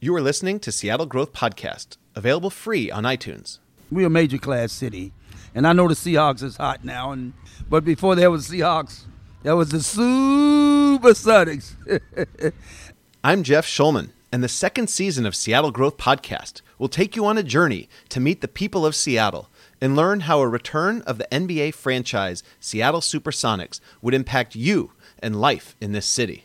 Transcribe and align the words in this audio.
You 0.00 0.14
are 0.14 0.22
listening 0.22 0.60
to 0.60 0.70
Seattle 0.70 1.06
Growth 1.06 1.32
Podcast, 1.32 1.96
available 2.14 2.50
free 2.50 2.88
on 2.88 3.02
iTunes. 3.02 3.58
We're 3.90 4.06
a 4.06 4.10
major 4.10 4.38
class 4.38 4.70
city, 4.70 5.12
and 5.56 5.66
I 5.66 5.72
know 5.72 5.88
the 5.88 5.94
Seahawks 5.94 6.40
is 6.40 6.56
hot 6.56 6.84
now, 6.84 7.10
and 7.10 7.32
but 7.68 7.84
before 7.84 8.14
there 8.14 8.30
was 8.30 8.48
Seahawks, 8.48 9.06
there 9.42 9.56
was 9.56 9.70
the 9.70 9.78
Supersonics. 9.78 11.72
I'm 13.24 13.42
Jeff 13.42 13.66
Shulman, 13.66 14.10
and 14.30 14.44
the 14.44 14.48
second 14.48 14.86
season 14.86 15.26
of 15.26 15.34
Seattle 15.34 15.72
Growth 15.72 15.96
Podcast 15.96 16.60
will 16.78 16.88
take 16.88 17.16
you 17.16 17.26
on 17.26 17.36
a 17.36 17.42
journey 17.42 17.88
to 18.10 18.20
meet 18.20 18.40
the 18.40 18.46
people 18.46 18.86
of 18.86 18.94
Seattle 18.94 19.48
and 19.80 19.96
learn 19.96 20.20
how 20.20 20.38
a 20.38 20.46
return 20.46 21.02
of 21.08 21.18
the 21.18 21.26
NBA 21.32 21.74
franchise 21.74 22.44
Seattle 22.60 23.00
Supersonics 23.00 23.80
would 24.00 24.14
impact 24.14 24.54
you 24.54 24.92
and 25.18 25.40
life 25.40 25.74
in 25.80 25.90
this 25.90 26.06
city. 26.06 26.44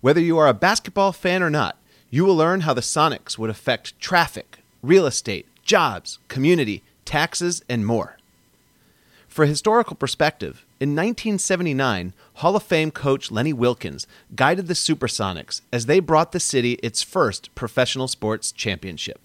Whether 0.00 0.20
you 0.20 0.36
are 0.38 0.48
a 0.48 0.52
basketball 0.52 1.12
fan 1.12 1.44
or 1.44 1.50
not, 1.50 1.78
you 2.12 2.26
will 2.26 2.36
learn 2.36 2.60
how 2.60 2.74
the 2.74 2.82
Sonics 2.82 3.38
would 3.38 3.48
affect 3.48 3.98
traffic, 3.98 4.58
real 4.82 5.06
estate, 5.06 5.46
jobs, 5.64 6.18
community, 6.28 6.82
taxes, 7.06 7.64
and 7.70 7.86
more. 7.86 8.18
For 9.28 9.46
historical 9.46 9.96
perspective, 9.96 10.66
in 10.78 10.90
1979, 10.90 12.12
Hall 12.34 12.54
of 12.54 12.62
Fame 12.64 12.90
coach 12.90 13.30
Lenny 13.30 13.54
Wilkens 13.54 14.06
guided 14.36 14.66
the 14.66 14.74
Supersonics 14.74 15.62
as 15.72 15.86
they 15.86 16.00
brought 16.00 16.32
the 16.32 16.40
city 16.40 16.72
its 16.82 17.02
first 17.02 17.52
professional 17.54 18.08
sports 18.08 18.52
championship. 18.52 19.18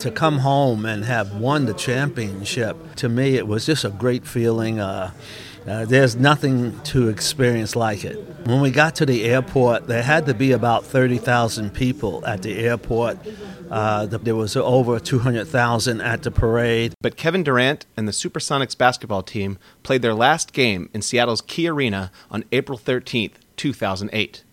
To 0.00 0.10
come 0.10 0.40
home 0.40 0.84
and 0.84 1.06
have 1.06 1.34
won 1.36 1.64
the 1.64 1.72
championship, 1.72 2.76
to 2.96 3.08
me, 3.08 3.36
it 3.36 3.46
was 3.46 3.64
just 3.64 3.86
a 3.86 3.90
great 3.90 4.26
feeling. 4.26 4.78
Uh, 4.78 5.12
uh, 5.66 5.84
there's 5.84 6.16
nothing 6.16 6.78
to 6.80 7.08
experience 7.08 7.76
like 7.76 8.04
it. 8.04 8.16
When 8.46 8.60
we 8.60 8.70
got 8.70 8.96
to 8.96 9.06
the 9.06 9.24
airport, 9.24 9.86
there 9.86 10.02
had 10.02 10.26
to 10.26 10.34
be 10.34 10.52
about 10.52 10.84
30,000 10.84 11.72
people 11.72 12.26
at 12.26 12.42
the 12.42 12.58
airport. 12.58 13.18
Uh, 13.70 14.06
there 14.06 14.34
was 14.34 14.56
over 14.56 14.98
200,000 14.98 16.00
at 16.00 16.24
the 16.24 16.30
parade. 16.30 16.94
But 17.00 17.16
Kevin 17.16 17.44
Durant 17.44 17.86
and 17.96 18.08
the 18.08 18.12
Supersonics 18.12 18.76
basketball 18.76 19.22
team 19.22 19.56
played 19.82 20.02
their 20.02 20.14
last 20.14 20.52
game 20.52 20.90
in 20.92 21.00
Seattle's 21.00 21.40
Key 21.40 21.68
Arena 21.68 22.10
on 22.30 22.44
April 22.50 22.78
13th, 22.78 23.34
2008. 23.56 24.44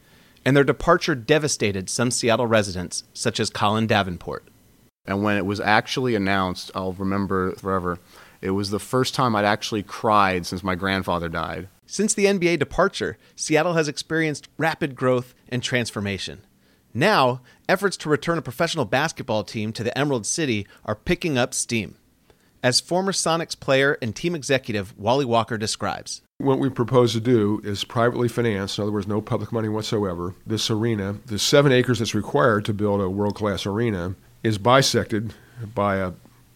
And 0.46 0.56
their 0.56 0.64
departure 0.64 1.16
devastated 1.16 1.90
some 1.90 2.12
Seattle 2.12 2.48
residents, 2.48 3.04
such 3.14 3.40
as 3.40 3.50
Colin 3.50 3.88
Davenport. 3.88 4.48
And 5.06 5.24
when 5.24 5.38
it 5.38 5.46
was 5.46 5.60
actually 5.60 6.14
announced, 6.14 6.70
I'll 6.76 6.94
remember 6.94 7.54
forever 7.54 7.98
it 8.42 8.52
was 8.52 8.70
the 8.70 8.80
first 8.80 9.14
time 9.14 9.36
I'd 9.36 9.46
actually 9.46 9.84
cried 9.84 10.46
since 10.46 10.64
my 10.64 10.76
grandfather 10.76 11.30
died. 11.30 11.68
Since 11.86 12.14
the 12.14 12.26
NBA 12.26 12.60
departure, 12.60 13.18
Seattle 13.36 13.74
has 13.74 13.88
experienced 13.88 14.48
rapid 14.58 14.96
growth 14.96 15.34
and 15.50 15.64
transformation. 15.64 16.42
Now, 16.94 17.42
efforts 17.68 17.98
to 17.98 18.10
return 18.10 18.38
a 18.38 18.44
professional 18.44 18.86
basketball 18.86 19.44
team 19.44 19.74
to 19.74 19.84
the 19.84 19.96
Emerald 19.98 20.26
City 20.26 20.68
are 20.86 20.96
picking 20.96 21.38
up 21.38 21.54
steam. 21.54 21.96
As 22.62 22.80
former 22.80 23.12
Sonics 23.12 23.58
player 23.58 23.98
and 24.02 24.16
team 24.16 24.36
executive 24.36 24.98
Wally 24.98 25.26
Walker 25.26 25.58
describes, 25.58 26.22
what 26.40 26.60
we 26.60 26.70
propose 26.70 27.14
to 27.14 27.20
do 27.20 27.60
is 27.64 27.84
privately 27.84 28.30
finance, 28.30 28.78
in 28.78 28.84
other 28.84 28.92
words, 28.92 29.08
no 29.08 29.22
public 29.22 29.52
money 29.52 29.68
whatsoever, 29.68 30.36
this 30.48 30.70
arena. 30.70 31.18
The 31.26 31.38
seven 31.38 31.72
acres 31.72 32.00
that's 32.00 32.16
required 32.16 32.66
to 32.66 32.74
build 32.74 33.02
a 33.02 33.10
world 33.10 33.36
class 33.36 33.66
arena 33.66 34.16
is 34.42 34.58
bisected 34.58 35.34
by 35.76 35.98
a, 35.98 36.14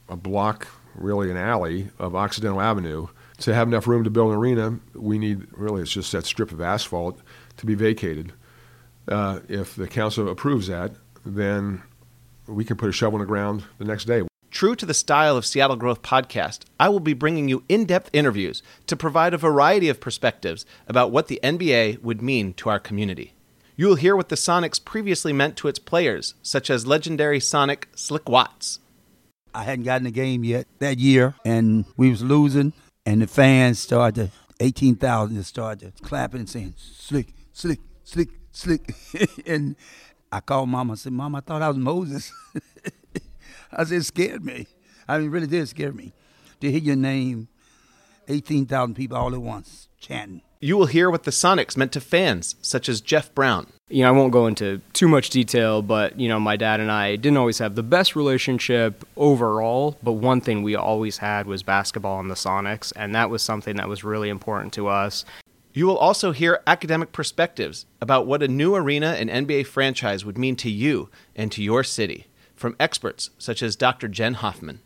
a 0.07 0.15
block 0.15 0.67
really 0.95 1.31
an 1.31 1.37
alley 1.37 1.89
of 1.99 2.15
Occidental 2.15 2.61
Avenue. 2.61 3.07
To 3.39 3.53
have 3.53 3.67
enough 3.67 3.87
room 3.87 4.03
to 4.03 4.09
build 4.09 4.31
an 4.31 4.37
arena, 4.37 4.79
we 4.93 5.17
need 5.17 5.47
really 5.51 5.81
it's 5.81 5.91
just 5.91 6.11
that 6.11 6.25
strip 6.25 6.51
of 6.51 6.61
asphalt 6.61 7.19
to 7.57 7.65
be 7.65 7.75
vacated. 7.75 8.33
Uh, 9.07 9.39
if 9.49 9.75
the 9.75 9.87
council 9.87 10.29
approves 10.29 10.67
that, 10.67 10.93
then 11.25 11.81
we 12.47 12.63
can 12.63 12.77
put 12.77 12.89
a 12.89 12.93
shovel 12.93 13.19
in 13.19 13.21
the 13.21 13.27
ground 13.27 13.63
the 13.77 13.85
next 13.85 14.05
day. 14.05 14.23
True 14.51 14.75
to 14.75 14.85
the 14.85 14.93
style 14.93 15.35
of 15.35 15.47
Seattle 15.47 15.75
Growth 15.75 16.03
Podcast, 16.03 16.59
I 16.79 16.87
will 16.87 16.99
be 16.99 17.13
bringing 17.13 17.49
you 17.49 17.63
in 17.67 17.85
depth 17.85 18.11
interviews 18.13 18.61
to 18.85 18.95
provide 18.95 19.33
a 19.33 19.37
variety 19.37 19.89
of 19.89 19.99
perspectives 19.99 20.63
about 20.87 21.11
what 21.11 21.27
the 21.27 21.39
NBA 21.43 22.03
would 22.03 22.21
mean 22.21 22.53
to 22.53 22.69
our 22.69 22.79
community. 22.79 23.33
You 23.75 23.87
will 23.87 23.95
hear 23.95 24.15
what 24.15 24.29
the 24.29 24.35
Sonics 24.35 24.83
previously 24.83 25.33
meant 25.33 25.57
to 25.57 25.67
its 25.67 25.79
players, 25.79 26.35
such 26.43 26.69
as 26.69 26.85
legendary 26.85 27.39
Sonic 27.39 27.89
Slick 27.95 28.29
Watts. 28.29 28.79
I 29.55 29.63
hadn't 29.63 29.85
gotten 29.85 30.07
a 30.07 30.11
game 30.11 30.43
yet 30.43 30.67
that 30.79 30.97
year, 30.97 31.35
and 31.45 31.85
we 31.95 32.09
was 32.09 32.23
losing, 32.23 32.73
and 33.05 33.21
the 33.21 33.27
fans 33.27 33.79
started, 33.79 34.31
18,000 34.59 35.43
started 35.43 35.93
clapping 36.01 36.41
and 36.41 36.49
saying, 36.49 36.73
slick, 36.77 37.33
slick, 37.51 37.79
slick, 38.03 38.29
slick. 38.51 38.95
and 39.45 39.75
I 40.31 40.39
called 40.39 40.69
Mama 40.69 40.93
and 40.93 40.99
said, 40.99 41.13
Mom, 41.13 41.35
I 41.35 41.41
thought 41.41 41.61
I 41.61 41.67
was 41.67 41.77
Moses. 41.77 42.31
I 43.71 43.83
said, 43.83 43.97
it 43.97 44.03
scared 44.05 44.43
me. 44.43 44.67
I 45.07 45.19
mean, 45.19 45.29
really 45.29 45.47
did 45.47 45.67
scare 45.67 45.91
me 45.93 46.13
to 46.61 46.71
hear 46.71 46.79
your 46.79 46.95
name, 46.95 47.47
18,000 48.27 48.95
people 48.95 49.17
all 49.17 49.33
at 49.33 49.41
once 49.41 49.89
chanting. 49.99 50.41
You 50.63 50.77
will 50.77 50.85
hear 50.85 51.11
what 51.11 51.23
the 51.23 51.31
Sonics 51.31 51.75
meant 51.75 51.91
to 51.91 51.99
fans, 51.99 52.55
such 52.61 52.87
as 52.87 53.01
Jeff 53.01 53.35
Brown. 53.35 53.67
You 53.89 54.03
know, 54.03 54.07
I 54.07 54.11
won't 54.11 54.31
go 54.31 54.47
into 54.47 54.79
too 54.93 55.09
much 55.09 55.29
detail, 55.29 55.81
but, 55.81 56.17
you 56.17 56.29
know, 56.29 56.39
my 56.39 56.55
dad 56.55 56.79
and 56.79 56.89
I 56.89 57.17
didn't 57.17 57.35
always 57.35 57.57
have 57.57 57.75
the 57.75 57.83
best 57.83 58.15
relationship 58.15 59.05
overall, 59.17 59.97
but 60.01 60.13
one 60.13 60.39
thing 60.39 60.63
we 60.63 60.73
always 60.73 61.17
had 61.17 61.47
was 61.47 61.63
basketball 61.63 62.21
and 62.21 62.31
the 62.31 62.35
Sonics, 62.35 62.93
and 62.95 63.13
that 63.13 63.29
was 63.29 63.41
something 63.41 63.75
that 63.75 63.89
was 63.89 64.05
really 64.05 64.29
important 64.29 64.71
to 64.75 64.87
us. 64.87 65.25
You 65.73 65.85
will 65.85 65.97
also 65.97 66.31
hear 66.31 66.61
academic 66.65 67.11
perspectives 67.11 67.85
about 67.99 68.25
what 68.25 68.41
a 68.41 68.47
new 68.47 68.73
arena 68.73 69.17
and 69.19 69.29
NBA 69.29 69.65
franchise 69.65 70.23
would 70.23 70.37
mean 70.37 70.55
to 70.55 70.69
you 70.69 71.09
and 71.35 71.51
to 71.51 71.61
your 71.61 71.83
city 71.83 72.27
from 72.55 72.77
experts 72.79 73.31
such 73.37 73.61
as 73.61 73.75
Dr. 73.75 74.07
Jen 74.07 74.35
Hoffman. 74.35 74.79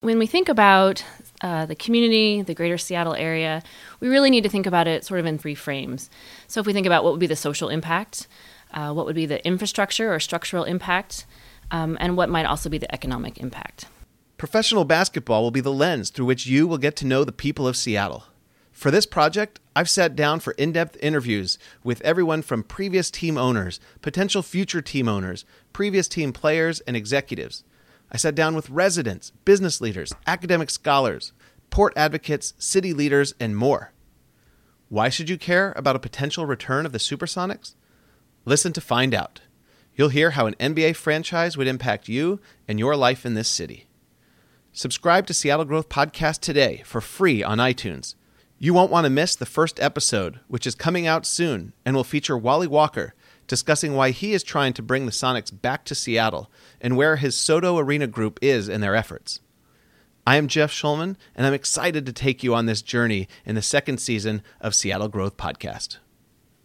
When 0.00 0.18
we 0.18 0.26
think 0.26 0.48
about 0.48 1.04
uh, 1.40 1.66
the 1.66 1.74
community, 1.74 2.42
the 2.42 2.54
greater 2.54 2.78
Seattle 2.78 3.14
area, 3.14 3.62
we 4.00 4.08
really 4.08 4.30
need 4.30 4.42
to 4.42 4.50
think 4.50 4.66
about 4.66 4.86
it 4.86 5.04
sort 5.04 5.20
of 5.20 5.26
in 5.26 5.38
three 5.38 5.54
frames. 5.54 6.10
So, 6.46 6.60
if 6.60 6.66
we 6.66 6.72
think 6.72 6.86
about 6.86 7.04
what 7.04 7.12
would 7.12 7.20
be 7.20 7.26
the 7.26 7.36
social 7.36 7.68
impact, 7.68 8.28
uh, 8.72 8.92
what 8.92 9.06
would 9.06 9.16
be 9.16 9.26
the 9.26 9.44
infrastructure 9.46 10.12
or 10.12 10.20
structural 10.20 10.64
impact, 10.64 11.26
um, 11.70 11.96
and 12.00 12.16
what 12.16 12.28
might 12.28 12.46
also 12.46 12.68
be 12.68 12.78
the 12.78 12.92
economic 12.94 13.38
impact. 13.38 13.86
Professional 14.36 14.84
basketball 14.84 15.42
will 15.42 15.50
be 15.50 15.60
the 15.60 15.72
lens 15.72 16.10
through 16.10 16.26
which 16.26 16.46
you 16.46 16.66
will 16.66 16.78
get 16.78 16.96
to 16.96 17.06
know 17.06 17.24
the 17.24 17.32
people 17.32 17.68
of 17.68 17.76
Seattle. 17.76 18.24
For 18.72 18.90
this 18.90 19.04
project, 19.04 19.60
I've 19.76 19.90
sat 19.90 20.16
down 20.16 20.40
for 20.40 20.52
in 20.52 20.72
depth 20.72 20.96
interviews 21.02 21.58
with 21.84 22.00
everyone 22.00 22.40
from 22.40 22.62
previous 22.62 23.10
team 23.10 23.36
owners, 23.36 23.78
potential 24.00 24.42
future 24.42 24.80
team 24.80 25.08
owners, 25.08 25.44
previous 25.74 26.08
team 26.08 26.32
players, 26.32 26.80
and 26.80 26.96
executives. 26.96 27.62
I 28.12 28.16
sat 28.16 28.34
down 28.34 28.54
with 28.54 28.70
residents, 28.70 29.30
business 29.44 29.80
leaders, 29.80 30.12
academic 30.26 30.70
scholars, 30.70 31.32
port 31.70 31.92
advocates, 31.96 32.54
city 32.58 32.92
leaders, 32.92 33.34
and 33.38 33.56
more. 33.56 33.92
Why 34.88 35.08
should 35.08 35.30
you 35.30 35.38
care 35.38 35.72
about 35.76 35.94
a 35.94 36.00
potential 36.00 36.46
return 36.46 36.84
of 36.84 36.92
the 36.92 36.98
Supersonics? 36.98 37.74
Listen 38.44 38.72
to 38.72 38.80
find 38.80 39.14
out. 39.14 39.40
You'll 39.94 40.08
hear 40.08 40.30
how 40.30 40.46
an 40.46 40.54
NBA 40.54 40.96
franchise 40.96 41.56
would 41.56 41.68
impact 41.68 42.08
you 42.08 42.40
and 42.66 42.78
your 42.78 42.96
life 42.96 43.24
in 43.24 43.34
this 43.34 43.48
city. 43.48 43.86
Subscribe 44.72 45.26
to 45.26 45.34
Seattle 45.34 45.64
Growth 45.64 45.88
Podcast 45.88 46.40
today 46.40 46.82
for 46.84 47.00
free 47.00 47.42
on 47.42 47.58
iTunes. 47.58 48.14
You 48.58 48.74
won't 48.74 48.90
want 48.90 49.04
to 49.04 49.10
miss 49.10 49.36
the 49.36 49.46
first 49.46 49.78
episode, 49.80 50.40
which 50.48 50.66
is 50.66 50.74
coming 50.74 51.06
out 51.06 51.26
soon 51.26 51.72
and 51.84 51.94
will 51.94 52.04
feature 52.04 52.36
Wally 52.36 52.66
Walker 52.66 53.14
discussing 53.50 53.96
why 53.96 54.12
he 54.12 54.32
is 54.32 54.44
trying 54.44 54.72
to 54.72 54.80
bring 54.80 55.06
the 55.06 55.12
Sonics 55.12 55.50
back 55.50 55.84
to 55.86 55.94
Seattle 55.96 56.48
and 56.80 56.96
where 56.96 57.16
his 57.16 57.34
SoDo 57.34 57.82
Arena 57.82 58.06
group 58.06 58.38
is 58.40 58.68
in 58.68 58.80
their 58.80 58.94
efforts. 58.94 59.40
I 60.24 60.36
am 60.36 60.46
Jeff 60.46 60.70
Shulman, 60.70 61.16
and 61.34 61.44
I'm 61.44 61.52
excited 61.52 62.06
to 62.06 62.12
take 62.12 62.44
you 62.44 62.54
on 62.54 62.66
this 62.66 62.80
journey 62.80 63.26
in 63.44 63.56
the 63.56 63.62
second 63.62 63.98
season 63.98 64.42
of 64.60 64.76
Seattle 64.76 65.08
Growth 65.08 65.36
Podcast. 65.36 65.96